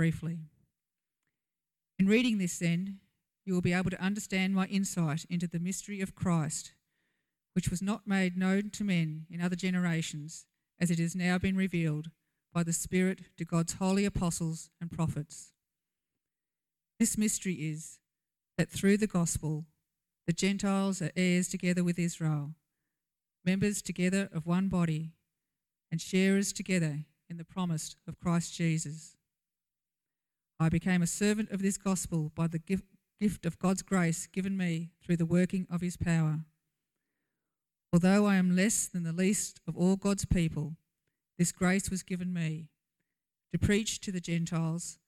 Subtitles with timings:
[0.00, 0.38] briefly.
[1.98, 3.00] In reading this, then,
[3.44, 6.72] you will be able to understand my insight into the mystery of Christ,
[7.52, 10.46] which was not made known to men in other generations,
[10.80, 12.08] as it has now been revealed
[12.50, 15.52] by the Spirit to God's holy apostles and prophets.
[16.98, 17.98] This mystery is
[18.56, 19.66] that through the gospel,
[20.26, 22.54] the Gentiles are heirs together with Israel,
[23.44, 25.12] members together of one body,
[25.92, 29.18] and sharers together in the promise of Christ Jesus.
[30.62, 34.90] I became a servant of this gospel by the gift of God's grace given me
[35.02, 36.40] through the working of his power.
[37.94, 40.76] Although I am less than the least of all God's people,
[41.38, 42.68] this grace was given me
[43.52, 44.98] to preach to the Gentiles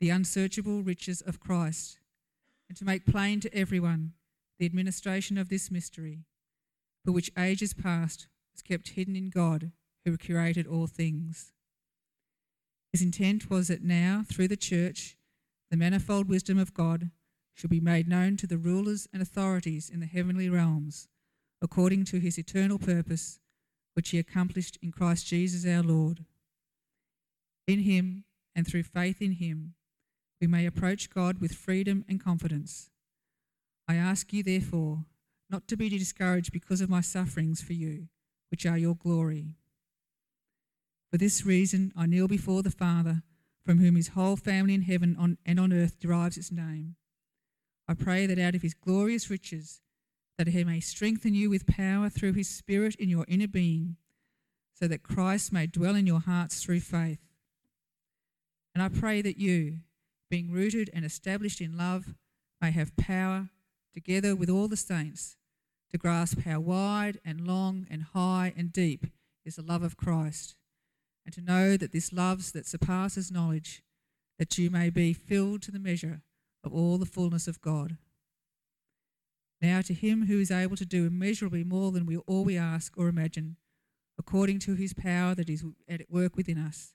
[0.00, 1.98] the unsearchable riches of Christ
[2.68, 4.12] and to make plain to everyone
[4.58, 6.26] the administration of this mystery,
[7.04, 9.72] for which ages past was kept hidden in God
[10.04, 11.52] who created all things.
[12.92, 15.16] His intent was that now, through the church,
[15.70, 17.10] the manifold wisdom of God
[17.54, 21.08] should be made known to the rulers and authorities in the heavenly realms,
[21.62, 23.38] according to his eternal purpose,
[23.94, 26.24] which he accomplished in Christ Jesus our Lord.
[27.66, 29.74] In him, and through faith in him,
[30.40, 32.90] we may approach God with freedom and confidence.
[33.86, 35.04] I ask you, therefore,
[35.48, 38.08] not to be discouraged because of my sufferings for you,
[38.50, 39.56] which are your glory.
[41.10, 43.22] For this reason, I kneel before the Father,
[43.64, 46.96] from whom his whole family in heaven and on earth derives its name.
[47.88, 49.80] I pray that out of his glorious riches,
[50.38, 53.96] that he may strengthen you with power through his Spirit in your inner being,
[54.72, 57.18] so that Christ may dwell in your hearts through faith.
[58.74, 59.80] And I pray that you,
[60.30, 62.14] being rooted and established in love,
[62.62, 63.50] may have power,
[63.92, 65.36] together with all the saints,
[65.90, 69.06] to grasp how wide and long and high and deep
[69.44, 70.54] is the love of Christ,
[71.30, 73.84] and to know that this love that surpasses knowledge,
[74.40, 76.22] that you may be filled to the measure
[76.64, 77.98] of all the fullness of God.
[79.62, 82.98] Now to him who is able to do immeasurably more than we all we ask
[82.98, 83.56] or imagine,
[84.18, 86.94] according to his power that is at work within us.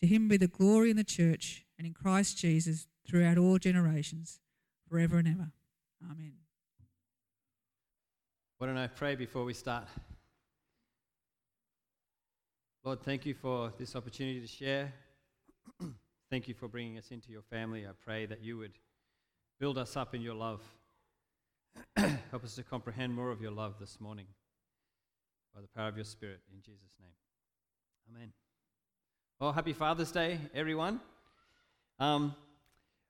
[0.00, 4.40] To him be the glory in the church and in Christ Jesus throughout all generations,
[4.88, 5.52] forever and ever.
[6.02, 6.32] Amen.
[8.58, 9.86] Why don't I pray before we start?
[12.84, 14.92] Lord, thank you for this opportunity to share.
[16.30, 17.86] thank you for bringing us into your family.
[17.86, 18.72] I pray that you would
[19.60, 20.60] build us up in your love.
[21.96, 24.26] Help us to comprehend more of your love this morning
[25.54, 26.40] by the power of your Spirit.
[26.52, 27.12] In Jesus' name.
[28.10, 28.32] Amen.
[29.38, 31.00] Well, happy Father's Day, everyone.
[32.00, 32.34] Um,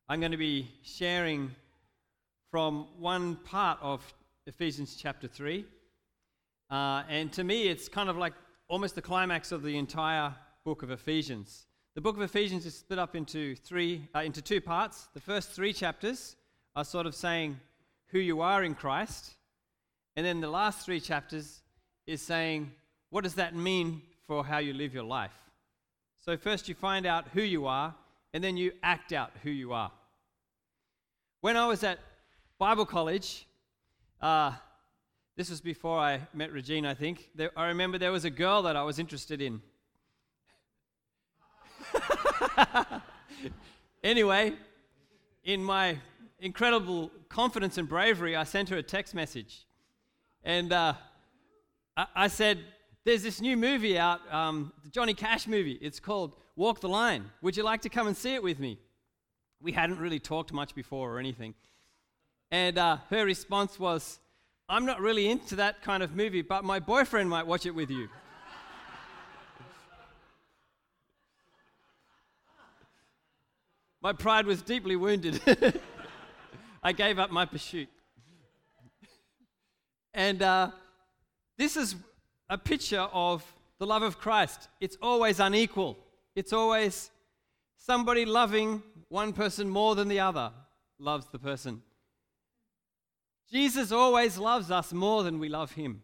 [0.07, 1.51] I'm going to be sharing
[2.51, 4.03] from one part of
[4.47, 5.65] Ephesians chapter 3.
[6.69, 8.35] Uh, and to me, it's kind of like
[8.73, 10.35] almost the climax of the entire
[10.65, 11.67] book of Ephesians.
[11.95, 15.11] The book of Ephesians is split up into three, uh, into two parts.
[15.13, 16.37] The first three chapters
[16.75, 17.61] are sort of saying
[18.07, 19.35] who you are in Christ,
[20.17, 21.61] and then the last three chapters
[22.07, 22.73] is saying
[23.11, 25.37] what does that mean for how you live your life.
[26.21, 27.95] So first you find out who you are,
[28.33, 29.93] and then you act out who you are.
[31.43, 31.99] When I was at
[32.59, 33.47] Bible college,
[34.23, 34.53] uh,
[35.35, 37.31] this was before I met Regina, I think.
[37.35, 39.63] There, I remember there was a girl that I was interested in.
[44.05, 44.53] anyway,
[45.45, 45.97] in my
[46.39, 49.67] incredible confidence and bravery, I sent her a text message.
[50.45, 50.95] And uh,
[51.97, 52.59] I, I, said,
[53.05, 55.79] There's this new movie out, um, the Johnny Cash movie.
[55.81, 57.31] It's called Walk the Line.
[57.41, 58.79] Would you like to come and see it with me?
[59.63, 61.55] We hadn't really talked much before or anything.
[62.51, 64.19] And uh, her response was,
[64.73, 67.91] I'm not really into that kind of movie, but my boyfriend might watch it with
[67.91, 68.09] you.
[74.01, 75.43] my pride was deeply wounded.
[76.83, 77.91] I gave up my pursuit.
[80.15, 80.71] and uh,
[81.59, 81.95] this is
[82.49, 83.45] a picture of
[83.79, 84.69] the love of Christ.
[84.81, 85.99] It's always unequal,
[86.35, 87.11] it's always
[87.77, 90.51] somebody loving one person more than the other
[90.99, 91.83] loves the person.
[93.53, 96.03] Jesus always loves us more than we love him.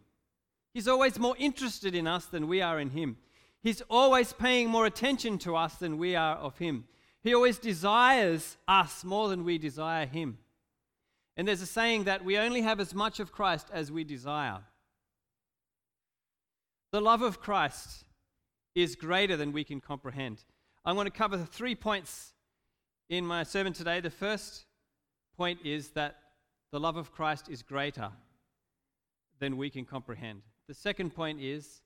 [0.74, 3.16] He's always more interested in us than we are in him.
[3.62, 6.84] He's always paying more attention to us than we are of him.
[7.22, 10.38] He always desires us more than we desire him.
[11.36, 14.58] And there's a saying that we only have as much of Christ as we desire.
[16.92, 18.04] The love of Christ
[18.74, 20.44] is greater than we can comprehend.
[20.84, 22.34] I'm going to cover three points
[23.08, 24.00] in my sermon today.
[24.00, 24.66] The first
[25.36, 26.16] point is that
[26.70, 28.10] the love of Christ is greater
[29.38, 30.42] than we can comprehend.
[30.66, 31.80] The second point is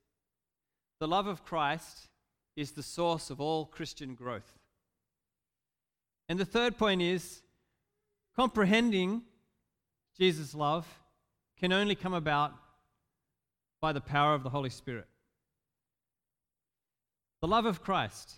[0.99, 2.09] the love of Christ
[2.55, 4.59] is the source of all Christian growth.
[6.29, 7.41] And the third point is
[8.35, 9.23] comprehending
[10.17, 10.87] Jesus' love
[11.59, 12.53] can only come about
[13.81, 15.07] by the power of the Holy Spirit.
[17.41, 18.35] The love of Christ,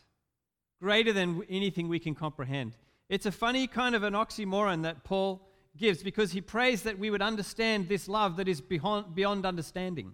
[0.81, 2.73] greater than anything we can comprehend.
[3.09, 7.09] It's a funny kind of an oxymoron that Paul gives because he prays that we
[7.09, 10.13] would understand this love that is beyond, beyond understanding.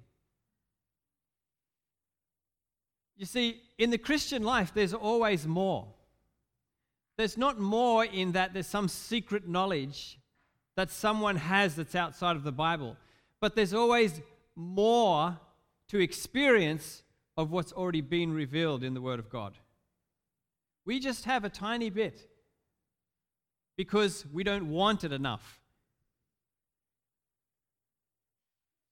[3.15, 5.87] You see, in the Christian life, there's always more.
[7.17, 10.17] There's not more in that there's some secret knowledge
[10.75, 12.97] that someone has that's outside of the Bible,
[13.39, 14.21] but there's always
[14.55, 15.37] more
[15.89, 17.03] to experience
[17.37, 19.53] of what's already been revealed in the Word of God.
[20.85, 22.27] We just have a tiny bit
[23.81, 25.59] because we don't want it enough.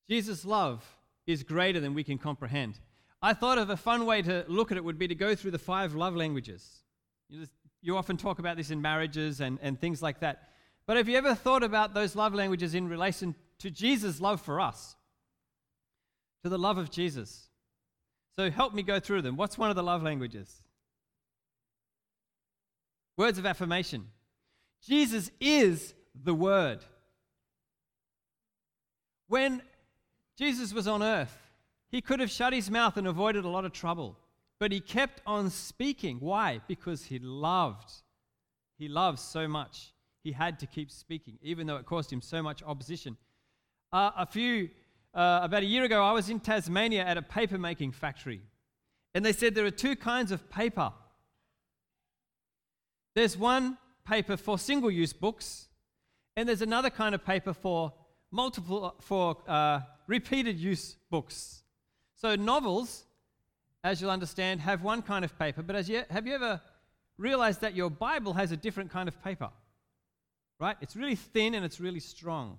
[0.10, 0.84] Jesus' love
[1.28, 2.80] is greater than we can comprehend.
[3.22, 5.52] I thought of a fun way to look at it would be to go through
[5.52, 6.68] the five love languages.
[7.30, 7.52] You, just,
[7.84, 10.50] you often talk about this in marriages and, and things like that.
[10.88, 14.60] But have you ever thought about those love languages in relation to Jesus' love for
[14.60, 14.96] us?
[16.42, 17.48] To the love of Jesus.
[18.40, 19.38] So help me go through them.
[19.38, 20.64] What's one of the love languages?
[23.18, 24.08] Words of affirmation.
[24.86, 26.80] Jesus is the Word.
[29.28, 29.62] When
[30.38, 31.38] Jesus was on earth,
[31.90, 34.18] he could have shut his mouth and avoided a lot of trouble,
[34.60, 36.18] but he kept on speaking.
[36.20, 36.62] Why?
[36.68, 37.92] Because he loved.
[38.78, 39.94] He loved so much.
[40.24, 43.18] He had to keep speaking, even though it caused him so much opposition.
[43.92, 44.70] Uh, a few,
[45.14, 48.42] uh, about a year ago, I was in Tasmania at a paper making factory,
[49.14, 50.92] and they said there are two kinds of paper.
[53.16, 53.78] There's one
[54.10, 55.68] paper for single use books,
[56.36, 57.94] and there's another kind of paper for
[58.32, 61.62] multiple, for uh, repeated use books.
[62.16, 63.06] So, novels,
[63.84, 66.60] as you'll understand, have one kind of paper, but as you, have you ever
[67.18, 69.50] realized that your Bible has a different kind of paper?
[70.60, 70.76] Right?
[70.82, 72.58] It's really thin and it's really strong.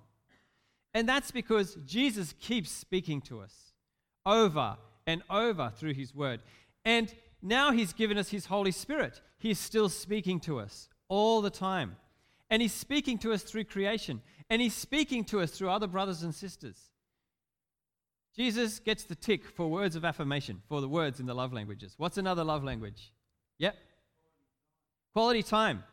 [0.93, 3.73] And that's because Jesus keeps speaking to us
[4.25, 6.41] over and over through his word.
[6.85, 9.21] And now he's given us his Holy Spirit.
[9.37, 11.97] He's still speaking to us all the time.
[12.49, 14.21] And he's speaking to us through creation.
[14.49, 16.77] And he's speaking to us through other brothers and sisters.
[18.33, 21.95] Jesus gets the tick for words of affirmation, for the words in the love languages.
[21.97, 23.11] What's another love language?
[23.59, 23.75] Yep.
[25.11, 25.83] Quality time.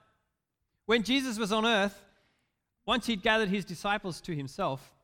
[0.86, 2.00] When Jesus was on earth,
[2.86, 4.94] once he'd gathered his disciples to himself,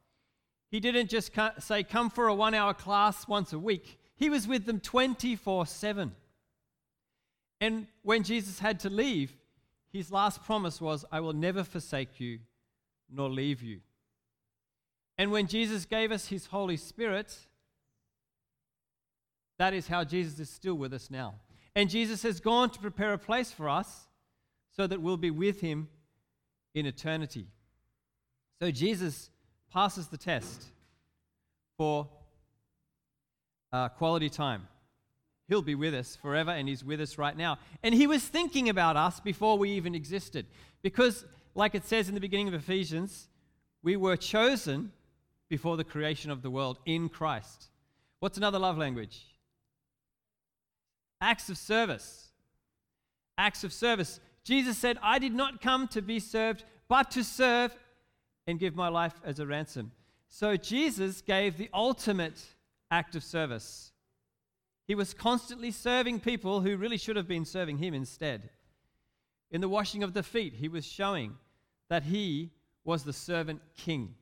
[0.70, 3.99] he didn't just say, Come for a one hour class once a week.
[4.14, 6.14] He was with them 24 7.
[7.61, 9.32] And when Jesus had to leave,
[9.94, 12.41] his last promise was, I will never forsake you
[13.08, 13.79] nor leave you.
[15.17, 17.38] And when Jesus gave us his Holy Spirit,
[19.56, 21.37] that is how Jesus is still with us now.
[21.76, 24.08] And Jesus has gone to prepare a place for us
[24.73, 25.88] so that we'll be with him
[26.75, 27.47] in eternity.
[28.61, 29.31] So Jesus
[29.73, 30.64] passes the test
[31.79, 32.08] for
[33.73, 34.67] uh, quality time.
[35.49, 37.58] He'll be with us forever, and He's with us right now.
[37.82, 40.46] And He was thinking about us before we even existed.
[40.82, 41.25] Because,
[41.55, 43.29] like it says in the beginning of Ephesians,
[43.82, 44.93] we were chosen
[45.49, 47.69] before the creation of the world in Christ.
[48.20, 49.26] What's another love language?
[51.20, 52.29] Acts of service.
[53.37, 54.20] Acts of service.
[54.44, 57.76] Jesus said, I did not come to be served, but to serve
[58.47, 59.92] and give my life as a ransom.
[60.28, 62.42] So Jesus gave the ultimate
[62.90, 63.92] act of service.
[64.87, 68.50] He was constantly serving people who really should have been serving him instead.
[69.50, 71.37] In the washing of the feet, he was showing
[71.88, 72.50] that he
[72.85, 74.14] was the servant king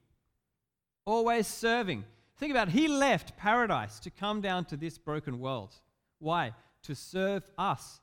[1.05, 2.05] always serving.
[2.37, 2.73] Think about it.
[2.73, 5.75] He left paradise to come down to this broken world.
[6.19, 6.55] Why?
[6.85, 8.01] To serve us.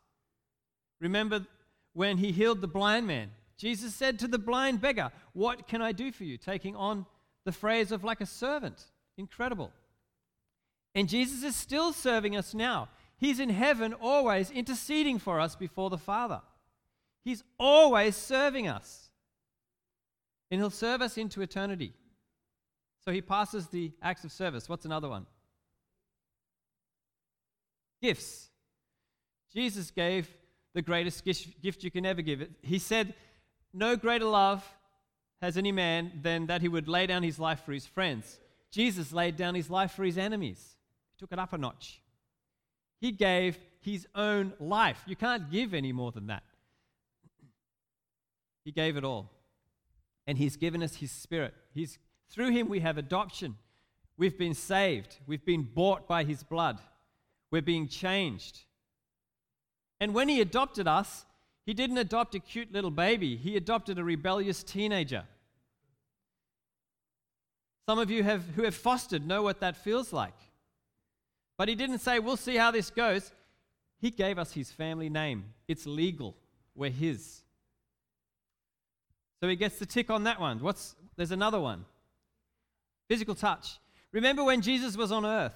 [1.00, 1.46] Remember
[1.94, 3.32] when he healed the blind man?
[3.58, 6.38] Jesus said to the blind beggar, What can I do for you?
[6.38, 7.06] Taking on
[7.46, 8.86] the phrase of like a servant.
[9.18, 9.72] Incredible.
[10.96, 12.90] And Jesus is still serving us now.
[13.18, 16.42] He's in heaven always interceding for us before the Father.
[17.24, 19.10] He's always serving us.
[20.50, 21.94] And he'll serve us into eternity.
[23.06, 24.68] So he passes the acts of service.
[24.68, 25.26] What's another one?
[28.02, 28.50] Gifts.
[29.54, 30.30] Jesus gave
[30.74, 32.48] the greatest gift you can ever give.
[32.62, 33.14] He said,
[33.74, 34.64] No greater love
[35.42, 38.40] has any man than that he would lay down his life for his friends.
[38.72, 40.76] Jesus laid down his life for his enemies,
[41.20, 42.02] took it up a notch.
[43.00, 45.04] He gave his own life.
[45.06, 46.44] You can't give any more than that.
[48.66, 49.30] He gave it all.
[50.26, 51.54] And he's given us his spirit.
[51.74, 51.98] He's
[52.30, 53.56] through him we have adoption.
[54.18, 55.18] We've been saved.
[55.28, 56.80] We've been bought by his blood.
[57.52, 58.60] We're being changed.
[60.00, 61.26] And when he adopted us,
[61.70, 65.26] He didn't adopt a cute little baby, he adopted a rebellious teenager.
[67.88, 70.34] Some of you have, who have fostered know what that feels like.
[71.60, 73.34] But he didn't say, We'll see how this goes.
[74.00, 75.44] He gave us his family name.
[75.68, 76.38] It's legal.
[76.74, 77.42] We're his.
[79.42, 80.62] So he gets the tick on that one.
[80.62, 81.84] What's there's another one.
[83.10, 83.78] Physical touch.
[84.14, 85.54] Remember when Jesus was on earth?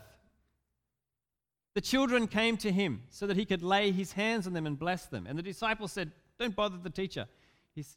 [1.73, 4.77] The children came to him so that he could lay his hands on them and
[4.77, 5.25] bless them.
[5.25, 7.27] And the disciples said, Don't bother the teacher.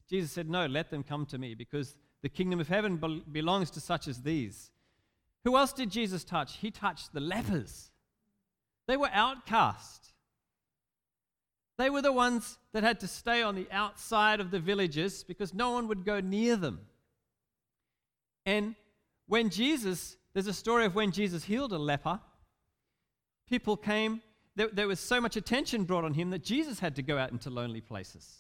[0.09, 3.69] Jesus said, No, let them come to me because the kingdom of heaven be- belongs
[3.73, 4.71] to such as these.
[5.45, 6.59] Who else did Jesus touch?
[6.59, 7.91] He touched the lepers.
[8.87, 10.13] They were outcast.
[11.79, 15.53] They were the ones that had to stay on the outside of the villages because
[15.53, 16.81] no one would go near them.
[18.47, 18.77] And
[19.27, 22.21] when Jesus, there's a story of when Jesus healed a leper,
[23.49, 24.23] people came,
[24.55, 27.33] there, there, was so much attention brought on him that Jesus had to go out
[27.33, 28.39] into lonely places,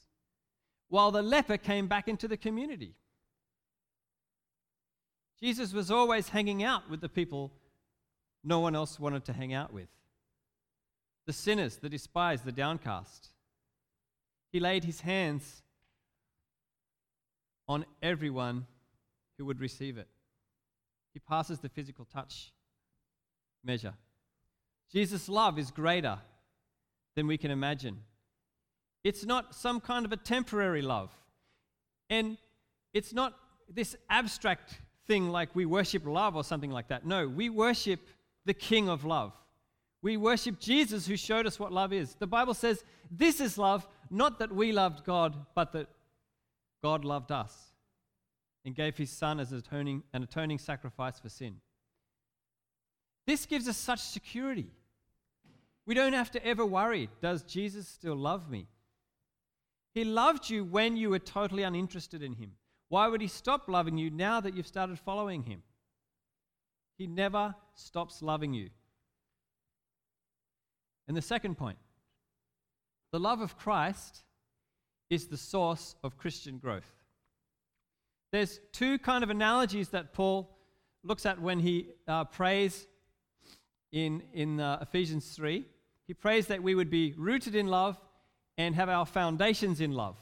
[0.88, 2.94] while the leper came back into the community.
[5.40, 7.52] Jesus was always hanging out with the people
[8.42, 9.88] no one else wanted to hang out with
[11.26, 13.28] the sinners, the despised, the downcast.
[14.52, 15.62] He laid his hands
[17.68, 18.66] on everyone
[19.36, 20.08] who would receive it.
[21.12, 22.52] He passes the physical touch
[23.64, 23.94] measure.
[24.92, 26.18] Jesus' love is greater
[27.16, 27.98] than we can imagine.
[29.02, 31.10] It's not some kind of a temporary love.
[32.08, 32.38] And
[32.92, 33.34] it's not
[33.68, 37.04] this abstract thing like we worship love or something like that.
[37.04, 38.00] No, we worship
[38.44, 39.32] the King of love.
[40.06, 42.14] We worship Jesus who showed us what love is.
[42.14, 45.88] The Bible says, This is love, not that we loved God, but that
[46.80, 47.72] God loved us
[48.64, 51.56] and gave his Son as atoning, an atoning sacrifice for sin.
[53.26, 54.68] This gives us such security.
[55.86, 58.68] We don't have to ever worry Does Jesus still love me?
[59.92, 62.52] He loved you when you were totally uninterested in him.
[62.90, 65.64] Why would he stop loving you now that you've started following him?
[66.96, 68.70] He never stops loving you.
[71.08, 71.78] And the second point
[73.12, 74.24] the love of Christ
[75.08, 76.92] is the source of Christian growth.
[78.32, 80.50] There's two kind of analogies that Paul
[81.04, 82.86] looks at when he uh, prays
[83.92, 85.64] in, in uh, Ephesians 3.
[86.06, 87.98] He prays that we would be rooted in love
[88.58, 90.16] and have our foundations in love.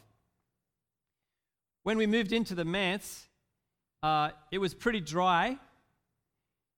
[1.83, 3.27] When we moved into the manse,
[4.03, 5.59] uh, it was pretty dry,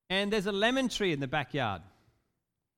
[0.09, 1.81] and there's a lemon tree in the backyard.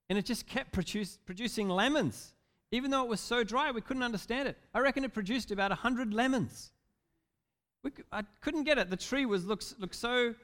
[0.10, 2.34] And it just kept produce, producing lemons.
[2.72, 4.58] Even though it was so dry, we couldn't understand it.
[4.74, 6.72] I reckon it produced about 100 lemons.
[7.84, 8.90] We, I couldn't get it.
[8.90, 10.36] The tree was looks, looked so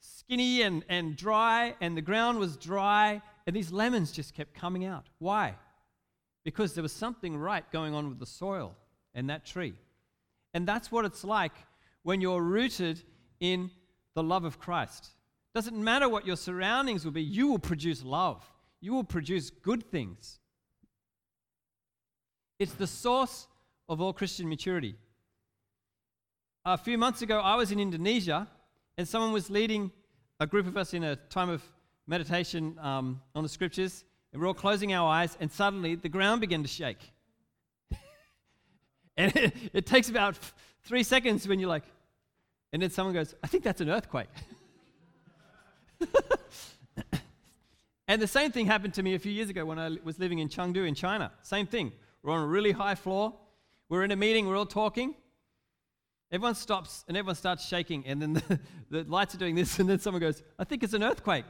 [0.00, 4.84] skinny and, and dry, and the ground was dry, and these lemons just kept coming
[4.84, 5.06] out.
[5.18, 5.56] Why?
[6.44, 8.74] Because there was something right going on with the soil
[9.14, 9.74] and that tree.
[10.54, 11.52] And that's what it's like
[12.02, 13.02] when you're rooted
[13.40, 13.70] in
[14.14, 15.10] the love of Christ.
[15.54, 18.44] Doesn't matter what your surroundings will be, you will produce love
[18.82, 20.40] you will produce good things.
[22.58, 23.46] It's the source
[23.88, 24.96] of all Christian maturity.
[26.64, 28.48] A few months ago, I was in Indonesia,
[28.98, 29.90] and someone was leading
[30.40, 31.62] a group of us in a time of
[32.08, 36.40] meditation um, on the scriptures, and we're all closing our eyes, and suddenly the ground
[36.40, 37.12] began to shake.
[39.16, 40.36] and it, it takes about
[40.84, 41.84] three seconds when you're like,
[42.72, 44.28] and then someone goes, I think that's an earthquake.
[48.08, 50.40] And the same thing happened to me a few years ago when I was living
[50.40, 51.32] in Chengdu in China.
[51.42, 51.92] Same thing.
[52.22, 53.34] We're on a really high floor.
[53.88, 55.14] We're in a meeting, we're all talking.
[56.30, 59.88] Everyone stops and everyone starts shaking, and then the, the lights are doing this, and
[59.88, 61.44] then someone goes, I think it's an earthquake.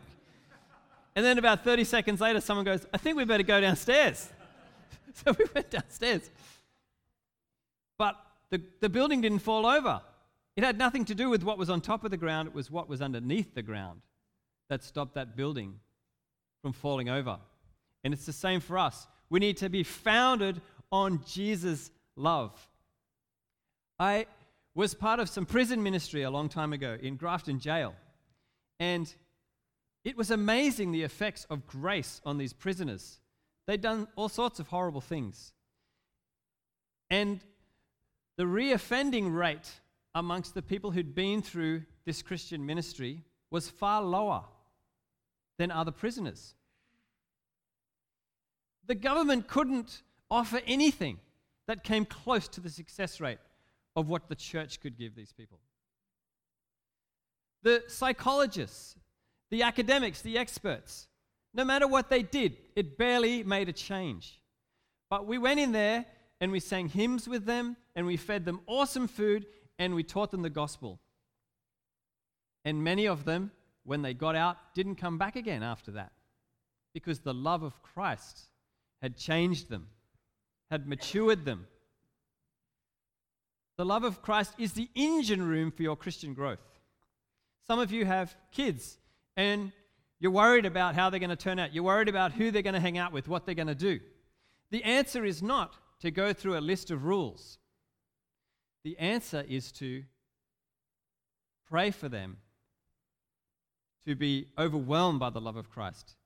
[1.14, 4.30] And then about 30 seconds later, someone goes, I think we better go downstairs.
[5.14, 6.30] so we went downstairs.
[7.98, 8.16] But
[8.50, 10.00] the, the building didn't fall over.
[10.56, 12.70] It had nothing to do with what was on top of the ground, it was
[12.70, 14.00] what was underneath the ground
[14.68, 15.78] that stopped that building
[16.62, 17.38] from falling over.
[18.04, 19.06] And it's the same for us.
[19.28, 22.52] We need to be founded on Jesus' love.
[23.98, 24.26] I
[24.74, 27.94] was part of some prison ministry a long time ago in Grafton Jail.
[28.80, 29.12] And
[30.04, 33.20] it was amazing the effects of grace on these prisoners.
[33.66, 35.52] They'd done all sorts of horrible things.
[37.10, 37.40] And
[38.36, 39.70] the reoffending rate
[40.14, 44.44] amongst the people who'd been through this Christian ministry was far lower
[45.58, 46.54] than other prisoners.
[48.86, 51.18] The government couldn't offer anything
[51.66, 53.38] that came close to the success rate
[53.94, 55.60] of what the church could give these people.
[57.62, 58.96] The psychologists,
[59.50, 61.06] the academics, the experts,
[61.54, 64.40] no matter what they did, it barely made a change.
[65.10, 66.06] But we went in there
[66.40, 69.46] and we sang hymns with them, and we fed them awesome food,
[69.78, 70.98] and we taught them the gospel.
[72.64, 73.52] And many of them,
[73.84, 76.12] when they got out, didn't come back again after that
[76.94, 78.40] because the love of Christ
[79.00, 79.88] had changed them,
[80.70, 81.66] had matured them.
[83.76, 86.60] The love of Christ is the engine room for your Christian growth.
[87.66, 88.98] Some of you have kids
[89.36, 89.72] and
[90.20, 91.74] you're worried about how they're going to turn out.
[91.74, 93.98] You're worried about who they're going to hang out with, what they're going to do.
[94.70, 97.58] The answer is not to go through a list of rules.
[98.84, 100.04] The answer is to
[101.68, 102.36] pray for them
[104.06, 106.16] to be overwhelmed by the love of Christ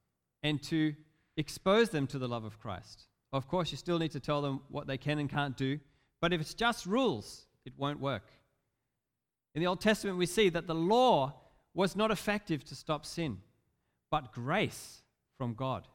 [0.43, 0.95] and to
[1.37, 3.05] expose them to the love of Christ.
[3.33, 5.79] Of course, you still need to tell them what they can and can't do,
[6.21, 8.31] but if it's just rules, it won't work.
[9.55, 11.35] In the Old Testament, we see that the law
[11.75, 13.39] was not effective to stop sin,
[14.11, 15.03] but grace
[15.37, 15.87] from God,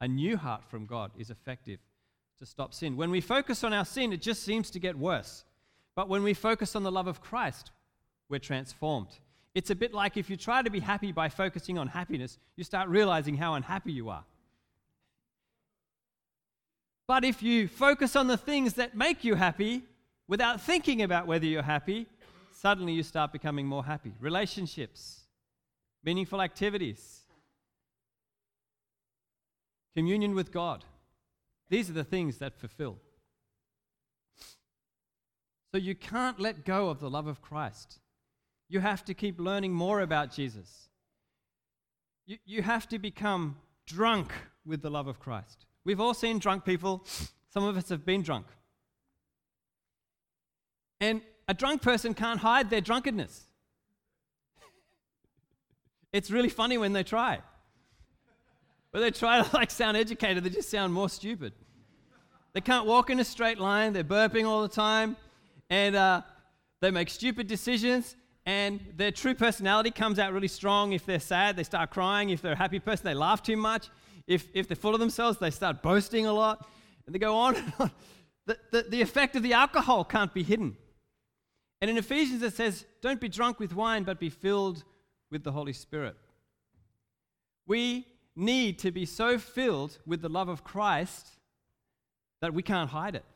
[0.00, 1.78] a new heart from God, is effective
[2.38, 2.96] to stop sin.
[2.96, 5.44] When we focus on our sin, it just seems to get worse.
[5.94, 7.72] But when we focus on the love of Christ,
[8.28, 9.18] we're transformed.
[9.54, 12.64] It's a bit like if you try to be happy by focusing on happiness, you
[12.64, 14.24] start realizing how unhappy you are.
[17.06, 19.82] But if you focus on the things that make you happy
[20.28, 22.06] without thinking about whether you're happy,
[22.52, 24.12] suddenly you start becoming more happy.
[24.20, 25.20] Relationships,
[26.04, 27.20] meaningful activities,
[29.96, 30.84] communion with God.
[31.70, 32.98] These are the things that fulfill.
[35.72, 37.98] So you can't let go of the love of Christ.
[38.68, 40.88] You have to keep learning more about Jesus.
[42.26, 43.56] You, you have to become
[43.86, 44.32] drunk
[44.66, 45.64] with the love of Christ.
[45.84, 47.04] We've all seen drunk people.
[47.48, 48.46] Some of us have been drunk.
[51.00, 53.44] And a drunk person can't hide their drunkenness.
[56.12, 57.40] it's really funny when they try.
[58.90, 61.54] When they try to like sound educated, they just sound more stupid.
[62.52, 63.92] They can't walk in a straight line.
[63.94, 65.16] They're burping all the time,
[65.70, 66.22] and uh,
[66.80, 68.16] they make stupid decisions
[68.48, 70.94] and their true personality comes out really strong.
[70.94, 72.30] If they're sad, they start crying.
[72.30, 73.90] If they're a happy person, they laugh too much.
[74.26, 76.66] If, if they're full of themselves, they start boasting a lot.
[77.04, 77.90] And they go on and on.
[78.46, 80.78] The, the, the effect of the alcohol can't be hidden.
[81.82, 84.82] And in Ephesians, it says, Don't be drunk with wine, but be filled
[85.30, 86.16] with the Holy Spirit.
[87.66, 91.26] We need to be so filled with the love of Christ
[92.40, 93.26] that we can't hide it.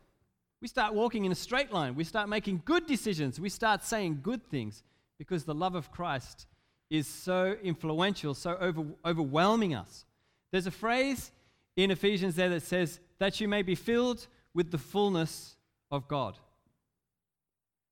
[0.62, 1.96] We start walking in a straight line.
[1.96, 3.38] We start making good decisions.
[3.38, 4.82] We start saying good things
[5.22, 6.48] because the love of Christ
[6.90, 10.04] is so influential, so over, overwhelming us.
[10.50, 11.30] There's a phrase
[11.76, 15.54] in Ephesians there that says, that you may be filled with the fullness
[15.92, 16.36] of God.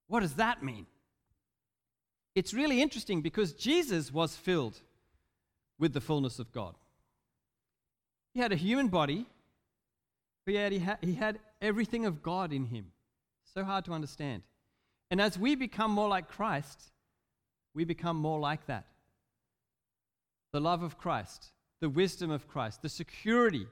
[0.08, 0.86] What does that mean?
[2.34, 4.80] It's really interesting because Jesus was filled
[5.78, 6.74] with the fullness of God.
[8.34, 9.24] He had a human body,
[10.44, 12.86] but yet he, ha- he had everything of God in him.
[13.54, 14.42] So hard to understand.
[15.12, 16.90] And as we become more like Christ,
[17.74, 18.86] we become more like that.
[20.52, 23.66] The love of Christ, the wisdom of Christ, the security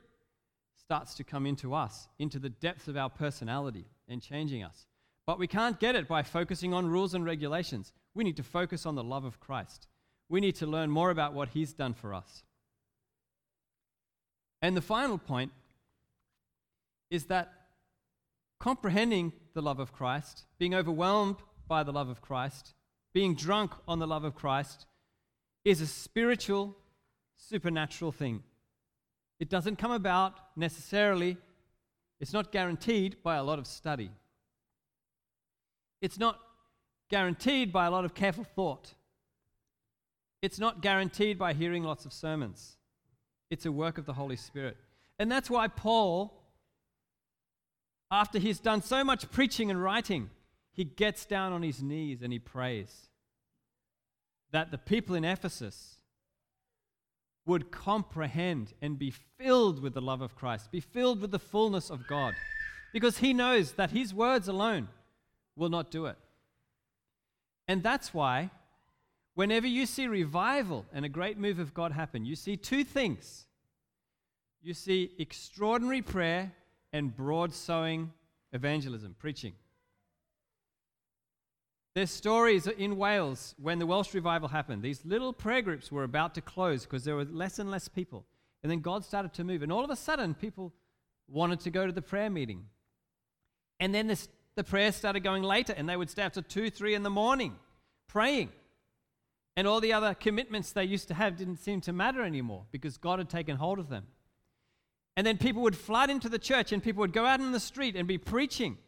[0.76, 4.87] starts to come into us, into the depths of our personality and changing us.
[5.26, 7.92] But we can't get it by focusing on rules and regulations.
[8.14, 9.87] We need to focus on the love of Christ.
[10.28, 12.42] We need to learn more about what He's done for us.
[14.62, 15.52] And the final point
[17.11, 17.52] is that
[18.58, 21.37] comprehending the love of Christ, being overwhelmed
[21.68, 22.74] by the love of Christ,
[23.18, 24.87] being drunk on the love of Christ
[25.64, 26.76] is a spiritual,
[27.37, 28.44] supernatural thing.
[29.40, 31.37] It doesn't come about necessarily,
[32.20, 34.12] it's not guaranteed by a lot of study.
[36.00, 36.38] It's not
[37.11, 38.94] guaranteed by a lot of careful thought.
[40.40, 42.76] It's not guaranteed by hearing lots of sermons.
[43.50, 44.76] It's a work of the Holy Spirit.
[45.18, 46.40] And that's why Paul,
[48.12, 50.31] after he's done so much preaching and writing,
[50.78, 53.08] he gets down on his knees and he prays
[54.52, 55.96] that the people in Ephesus
[57.44, 61.90] would comprehend and be filled with the love of Christ, be filled with the fullness
[61.90, 62.34] of God,
[62.92, 64.86] because he knows that his words alone
[65.56, 66.16] will not do it.
[67.66, 68.50] And that's why,
[69.34, 73.46] whenever you see revival and a great move of God happen, you see two things.
[74.62, 76.52] You see extraordinary prayer
[76.92, 78.12] and broad sowing
[78.52, 79.54] evangelism, preaching.
[81.98, 84.84] There's stories in Wales when the Welsh revival happened.
[84.84, 88.24] These little prayer groups were about to close because there were less and less people.
[88.62, 89.64] And then God started to move.
[89.64, 90.72] And all of a sudden, people
[91.26, 92.66] wanted to go to the prayer meeting.
[93.80, 96.70] And then this, the prayers started going later, and they would stay up to 2,
[96.70, 97.56] 3 in the morning
[98.06, 98.52] praying.
[99.56, 102.96] And all the other commitments they used to have didn't seem to matter anymore because
[102.96, 104.06] God had taken hold of them.
[105.16, 107.58] And then people would flood into the church and people would go out in the
[107.58, 108.78] street and be preaching.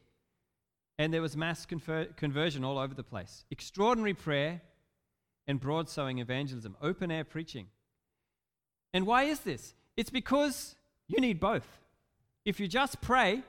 [1.01, 3.47] And there was mass conver- conversion all over the place.
[3.51, 4.61] Extraordinary prayer
[5.47, 7.69] and broad sowing evangelism, open air preaching.
[8.93, 9.73] And why is this?
[9.97, 10.75] It's because
[11.09, 11.67] you need both.
[12.45, 13.43] If you just pray,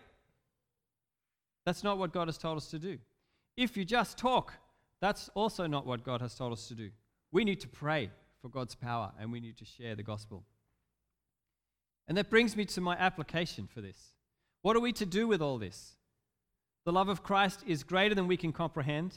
[1.66, 2.98] that's not what God has told us to do.
[3.58, 4.54] If you just talk,
[5.02, 6.90] that's also not what God has told us to do.
[7.34, 8.12] We need to pray
[8.42, 10.46] for God's power and we need to share the gospel.
[12.08, 14.14] And that brings me to my application for this.
[14.62, 15.98] What are we to do with all this?
[16.86, 19.14] The love of Christ is greater than we can comprehend.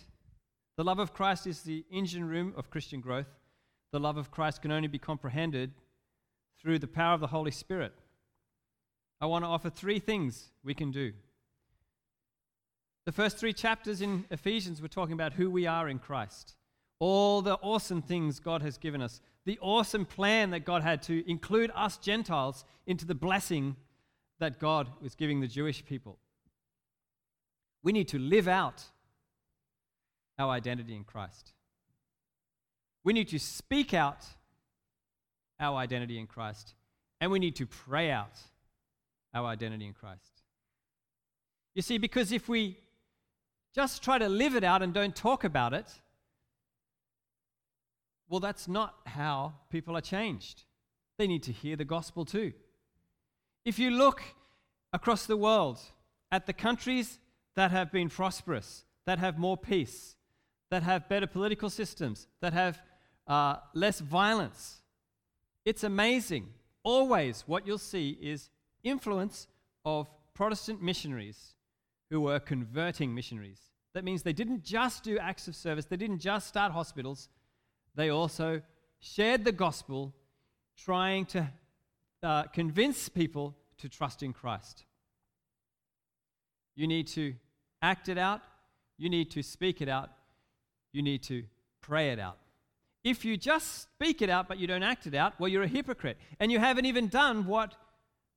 [0.77, 3.39] The love of Christ is the engine room of Christian growth.
[3.93, 5.73] The love of Christ can only be comprehended
[6.61, 7.95] through the power of the Holy Spirit.
[9.21, 11.13] I want to offer three things we can do.
[13.07, 16.57] The first three chapters in Ephesians were talking about who we are in Christ,
[16.99, 21.29] all the awesome things God has given us, the awesome plan that God had to
[21.31, 23.77] include us Gentiles into the blessing
[24.39, 26.19] that God was giving the Jewish people.
[27.85, 28.83] We need to live out
[30.39, 31.53] our identity in Christ.
[33.05, 34.25] We need to speak out
[35.61, 36.75] our identity in Christ,
[37.21, 38.41] and we need to pray out
[39.35, 40.43] our identity in Christ.
[41.75, 42.79] You see, because if we
[43.75, 45.87] just try to live it out and don't talk about it,
[48.29, 50.65] well, that's not how people are changed.
[51.19, 52.53] They need to hear the gospel too.
[53.65, 54.23] If you look
[54.93, 55.81] across the world
[56.33, 57.19] at the countries
[57.57, 60.17] that have been prosperous, that have more peace,
[60.71, 62.83] that have better political systems, that have
[63.27, 64.83] uh, less violence,
[65.65, 66.49] it's amazing.
[66.83, 68.51] Always what you'll see is
[68.83, 69.47] influence
[69.85, 71.55] of Protestant missionaries
[72.11, 73.61] who were converting missionaries.
[73.95, 77.29] That means they didn't just do acts of service, they didn't just start hospitals,
[77.95, 78.61] they also
[78.99, 80.15] shared the gospel,
[80.77, 81.49] trying to
[82.23, 84.85] uh, convince people to trust in Christ.
[86.75, 87.35] You need to
[87.85, 88.41] act it out,
[88.97, 90.11] you need to speak it out,
[90.93, 91.45] you need to
[91.81, 92.39] pray it out.
[93.05, 95.69] If you just speak it out but you don't act it out, well, you're a
[95.69, 96.17] hypocrite.
[96.41, 97.75] And you haven't even done what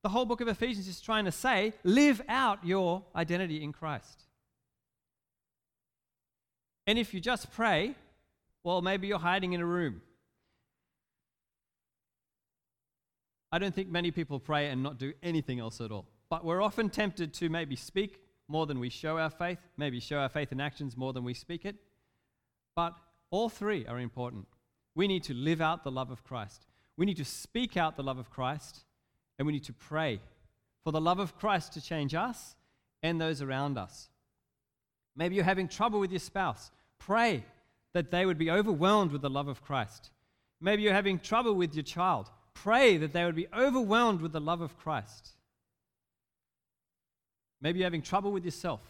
[0.03, 4.25] the whole book of Ephesians is trying to say live out your identity in Christ.
[6.85, 7.95] And if you just pray,
[8.63, 10.01] well, maybe you're hiding in a room.
[13.51, 16.05] I don't think many people pray and not do anything else at all.
[16.29, 20.17] But we're often tempted to maybe speak more than we show our faith, maybe show
[20.17, 21.75] our faith in actions more than we speak it.
[22.75, 22.93] But
[23.29, 24.47] all three are important.
[24.95, 26.65] We need to live out the love of Christ.
[26.95, 28.85] We need to speak out the love of Christ,
[29.37, 30.19] and we need to pray
[30.83, 32.55] for the love of Christ to change us
[33.03, 34.09] and those around us.
[35.15, 36.71] Maybe you're having trouble with your spouse.
[36.99, 37.43] Pray
[37.93, 40.11] that they would be overwhelmed with the love of Christ.
[40.61, 42.29] Maybe you're having trouble with your child.
[42.53, 45.36] Pray that they would be overwhelmed with the love of Christ.
[47.61, 48.81] Maybe you're having trouble with yourself.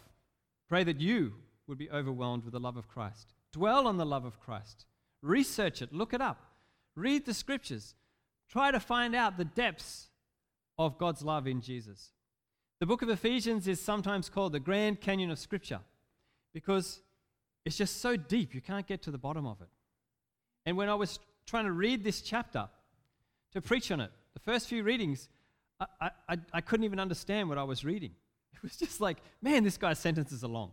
[0.68, 1.34] Pray that you
[1.66, 3.34] would be overwhelmed with the love of Christ.
[3.52, 4.86] Dwell on the love of Christ.
[5.22, 6.42] Research it, look it up.
[6.94, 7.94] Read the scriptures.
[8.50, 10.08] Try to find out the depths
[10.78, 12.12] of God's love in Jesus.
[12.80, 15.80] The book of Ephesians is sometimes called the Grand Canyon of Scripture
[16.52, 17.00] because
[17.64, 19.68] it's just so deep, you can't get to the bottom of it.
[20.64, 22.68] And when I was trying to read this chapter
[23.52, 25.28] to preach on it, the first few readings,
[26.00, 28.12] I, I, I couldn't even understand what I was reading.
[28.58, 30.72] It was just like, man, this guy's sentences are long.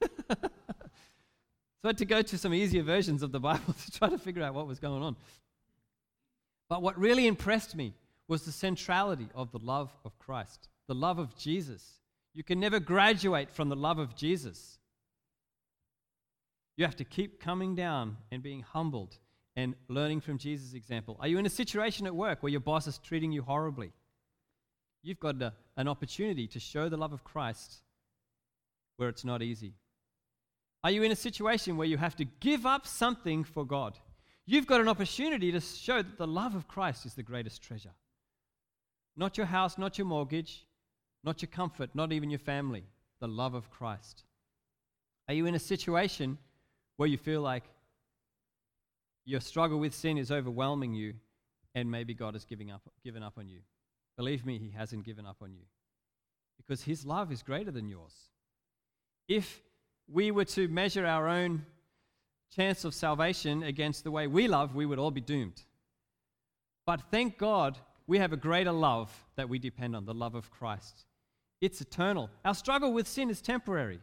[0.00, 0.36] so
[1.84, 4.42] I had to go to some easier versions of the Bible to try to figure
[4.42, 5.16] out what was going on.
[6.68, 7.94] But what really impressed me
[8.28, 11.98] was the centrality of the love of Christ, the love of Jesus.
[12.32, 14.78] You can never graduate from the love of Jesus.
[16.76, 19.18] You have to keep coming down and being humbled
[19.56, 21.16] and learning from Jesus' example.
[21.20, 23.92] Are you in a situation at work where your boss is treating you horribly?
[25.02, 27.78] You've got a, an opportunity to show the love of Christ
[28.96, 29.74] where it's not easy.
[30.84, 33.98] Are you in a situation where you have to give up something for God?
[34.46, 37.94] You've got an opportunity to show that the love of Christ is the greatest treasure.
[39.16, 40.66] Not your house, not your mortgage,
[41.22, 42.84] not your comfort, not even your family,
[43.20, 44.24] the love of Christ.
[45.28, 46.38] Are you in a situation
[46.96, 47.64] where you feel like
[49.24, 51.14] your struggle with sin is overwhelming you
[51.74, 53.60] and maybe God has giving up, given up on you.
[54.16, 55.64] Believe me, He hasn't given up on you
[56.56, 58.14] because His love is greater than yours.
[59.28, 59.62] If
[60.08, 61.64] we were to measure our own
[62.54, 65.62] chance of salvation against the way we love, we would all be doomed.
[66.86, 70.50] But thank God we have a greater love that we depend on the love of
[70.50, 71.04] Christ.
[71.60, 72.28] It's eternal.
[72.44, 74.00] Our struggle with sin is temporary,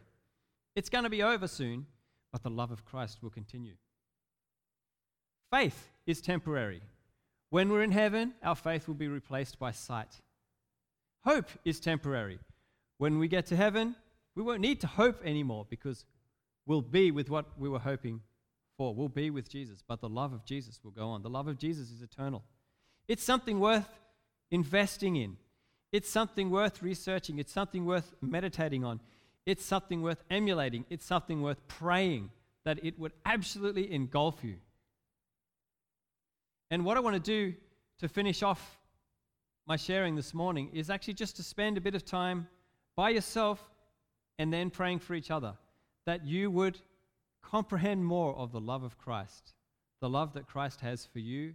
[0.74, 1.86] it's going to be over soon
[2.32, 3.74] but the love of Christ will continue.
[5.50, 6.82] Faith is temporary.
[7.50, 10.20] When we're in heaven, our faith will be replaced by sight.
[11.24, 12.38] Hope is temporary.
[12.98, 13.96] When we get to heaven,
[14.34, 16.04] we won't need to hope anymore because
[16.66, 18.20] we'll be with what we were hoping
[18.76, 18.94] for.
[18.94, 21.22] We'll be with Jesus, but the love of Jesus will go on.
[21.22, 22.42] The love of Jesus is eternal.
[23.08, 23.88] It's something worth
[24.50, 25.36] investing in.
[25.90, 27.38] It's something worth researching.
[27.38, 29.00] It's something worth meditating on.
[29.46, 30.84] It's something worth emulating.
[30.90, 32.30] It's something worth praying
[32.64, 34.56] that it would absolutely engulf you.
[36.70, 37.54] And what I want to do
[37.98, 38.78] to finish off
[39.66, 42.48] my sharing this morning is actually just to spend a bit of time
[42.96, 43.62] by yourself
[44.38, 45.54] and then praying for each other
[46.06, 46.78] that you would
[47.42, 49.54] comprehend more of the love of Christ,
[50.00, 51.54] the love that Christ has for you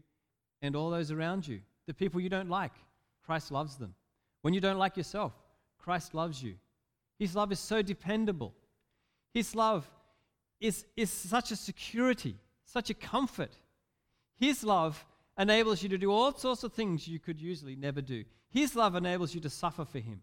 [0.62, 2.73] and all those around you, the people you don't like.
[3.26, 3.95] Christ loves them.
[4.41, 5.34] When you don't like yourself,
[5.80, 6.56] Christ loves you.
[7.19, 8.54] His love is so dependable.
[9.34, 9.89] His love
[10.60, 13.58] is, is such a security, such a comfort.
[14.39, 15.06] His love
[15.38, 18.24] enables you to do all sorts of things you could usually never do.
[18.50, 20.22] His love enables you to suffer for Him.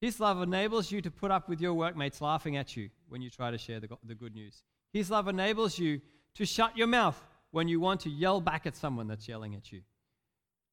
[0.00, 3.30] His love enables you to put up with your workmates laughing at you when you
[3.30, 4.62] try to share the, the good news.
[4.92, 6.00] His love enables you
[6.34, 9.70] to shut your mouth when you want to yell back at someone that's yelling at
[9.70, 9.80] you,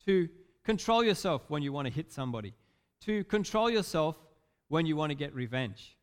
[0.06, 0.28] to
[0.64, 2.54] control yourself when you want to hit somebody,
[3.02, 4.18] to control yourself
[4.68, 5.96] when you want to get revenge.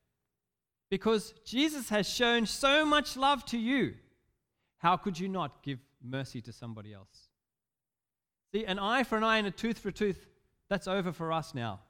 [0.91, 3.95] Because Jesus has shown so much love to you,
[4.79, 7.29] how could you not give mercy to somebody else?
[8.53, 10.27] See, an eye for an eye and a tooth for a tooth,
[10.71, 11.81] that's over for us now.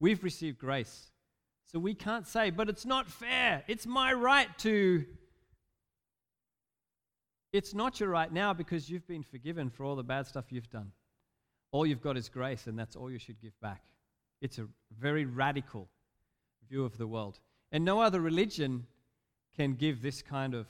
[0.00, 1.10] We've received grace.
[1.66, 3.62] So we can't say, but it's not fair.
[3.68, 5.04] It's my right to.
[7.52, 10.70] It's not your right now because you've been forgiven for all the bad stuff you've
[10.70, 10.92] done.
[11.72, 13.82] All you've got is grace, and that's all you should give back.
[14.40, 14.66] It's a
[14.98, 15.88] very radical
[16.68, 17.38] view of the world.
[17.72, 18.86] And no other religion
[19.56, 20.66] can give this kind of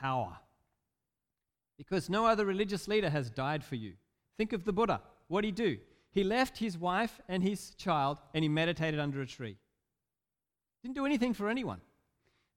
[0.00, 0.36] power.
[1.76, 3.94] Because no other religious leader has died for you.
[4.36, 5.00] Think of the Buddha.
[5.28, 5.78] What did he do?
[6.10, 9.56] He left his wife and his child and he meditated under a tree.
[10.82, 11.80] Didn't do anything for anyone.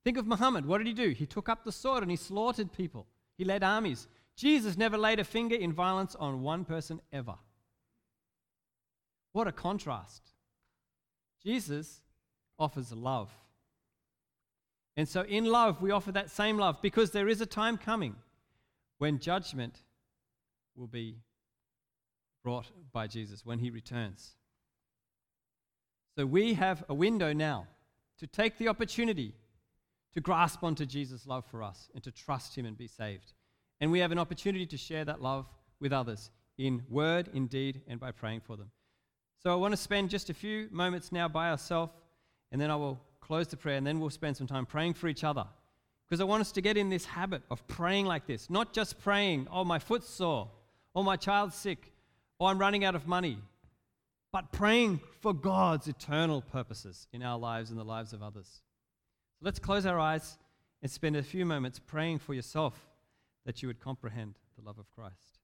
[0.03, 0.65] Think of Muhammad.
[0.65, 1.09] What did he do?
[1.09, 3.07] He took up the sword and he slaughtered people.
[3.37, 4.07] He led armies.
[4.35, 7.35] Jesus never laid a finger in violence on one person ever.
[9.33, 10.21] What a contrast.
[11.43, 12.01] Jesus
[12.57, 13.29] offers love.
[14.95, 18.15] And so, in love, we offer that same love because there is a time coming
[18.99, 19.81] when judgment
[20.75, 21.17] will be
[22.43, 24.35] brought by Jesus when he returns.
[26.17, 27.67] So, we have a window now
[28.19, 29.33] to take the opportunity
[30.13, 33.33] to grasp onto Jesus' love for us and to trust him and be saved.
[33.79, 35.45] And we have an opportunity to share that love
[35.79, 38.71] with others in word, in deed, and by praying for them.
[39.41, 41.93] So I want to spend just a few moments now by ourselves,
[42.51, 45.07] and then I will close the prayer, and then we'll spend some time praying for
[45.07, 45.45] each other.
[46.09, 48.99] Because I want us to get in this habit of praying like this, not just
[48.99, 50.49] praying, oh, my foot's sore,
[50.95, 51.91] or my child's sick,
[52.39, 53.37] or I'm running out of money,
[54.31, 58.61] but praying for God's eternal purposes in our lives and the lives of others.
[59.39, 60.37] So let's close our eyes
[60.81, 62.87] and spend a few moments praying for yourself
[63.45, 65.38] that you would comprehend the love of Christ.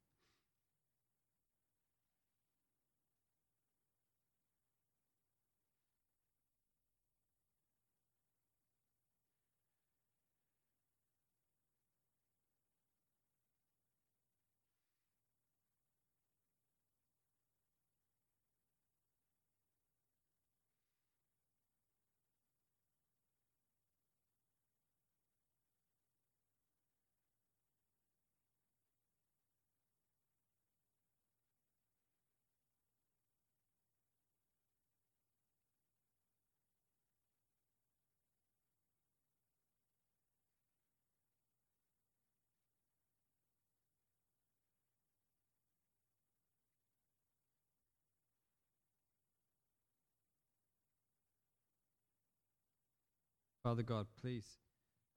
[53.65, 54.45] Father God, please,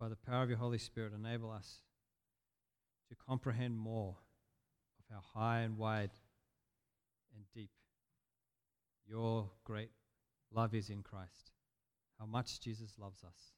[0.00, 1.82] by the power of your Holy Spirit, enable us
[3.10, 4.16] to comprehend more
[4.98, 6.12] of how high and wide
[7.36, 7.68] and deep
[9.06, 9.90] your great
[10.50, 11.50] love is in Christ,
[12.18, 13.52] how much Jesus loves us.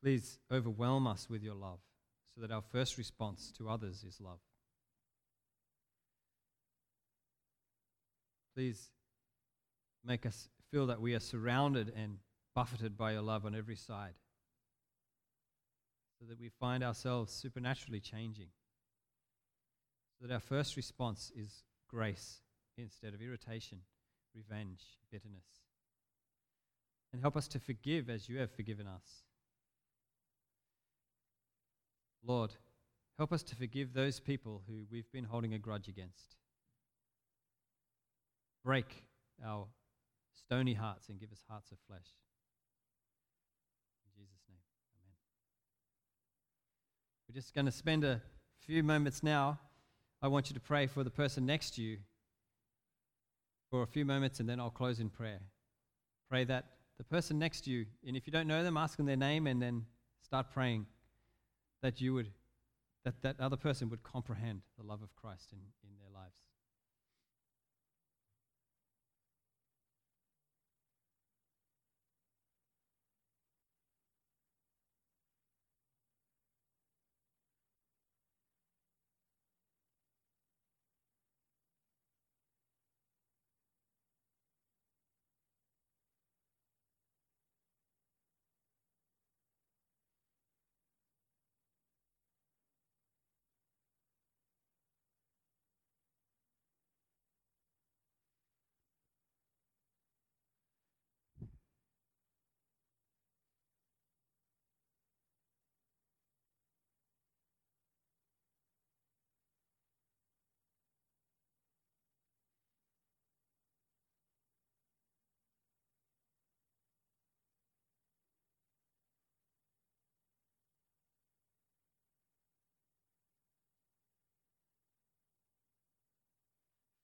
[0.00, 1.80] Please overwhelm us with your love
[2.36, 4.38] so that our first response to others is love.
[8.54, 8.90] Please
[10.06, 12.16] make us feel that we are surrounded and
[12.54, 14.14] buffeted by your love on every side.
[16.18, 18.48] So that we find ourselves supernaturally changing.
[20.18, 22.40] So that our first response is grace
[22.78, 23.80] instead of irritation,
[24.34, 25.46] revenge, bitterness.
[27.12, 29.24] And help us to forgive as you have forgiven us.
[32.24, 32.52] Lord,
[33.18, 36.36] Help us to forgive those people who we've been holding a grudge against.
[38.64, 39.04] Break
[39.46, 39.66] our
[40.34, 42.06] stony hearts and give us hearts of flesh.
[44.04, 44.58] In Jesus' name,
[44.96, 45.14] amen.
[47.28, 48.20] We're just going to spend a
[48.66, 49.58] few moments now.
[50.20, 51.98] I want you to pray for the person next to you
[53.70, 55.40] for a few moments and then I'll close in prayer.
[56.28, 56.66] Pray that
[56.98, 59.46] the person next to you, and if you don't know them, ask them their name
[59.46, 59.86] and then
[60.22, 60.86] start praying
[61.82, 62.28] that you would,
[63.04, 66.36] that that other person would comprehend the love of Christ in, in their lives.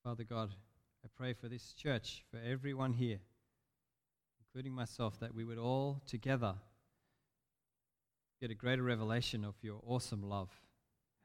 [0.08, 0.54] Father God,
[1.04, 3.18] I pray for this church, for everyone here,
[4.40, 6.54] including myself, that we would all together
[8.40, 10.48] get a greater revelation of your awesome love,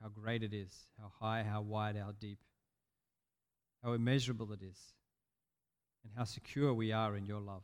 [0.02, 2.40] how great it is, how high, how wide, how deep,
[3.82, 4.78] how immeasurable it is,
[6.04, 7.64] and how secure we are in your love.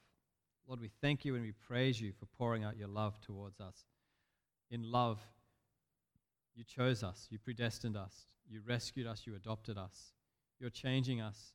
[0.70, 3.76] Lord, we thank you and we praise you for pouring out your love towards us.
[4.72, 5.20] In love,
[6.56, 10.14] you chose us, you predestined us, you rescued us, you adopted us.
[10.60, 11.54] You're changing us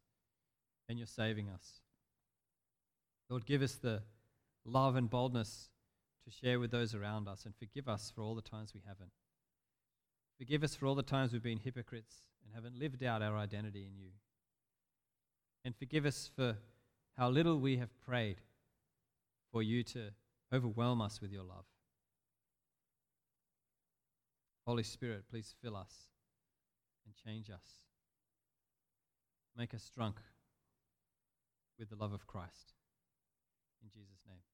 [0.88, 1.80] and you're saving us.
[3.28, 4.02] Lord, give us the
[4.64, 5.68] love and boldness
[6.24, 9.12] to share with those around us and forgive us for all the times we haven't.
[10.38, 13.86] Forgive us for all the times we've been hypocrites and haven't lived out our identity
[13.86, 14.10] in you.
[15.64, 16.56] And forgive us for
[17.16, 18.36] how little we have prayed
[19.52, 20.10] for you to
[20.52, 21.64] overwhelm us with your love.
[24.66, 26.08] Holy Spirit, please fill us
[27.06, 27.83] and change us.
[29.56, 30.16] Make us drunk
[31.78, 32.74] with the love of Christ.
[33.82, 34.53] In Jesus' name.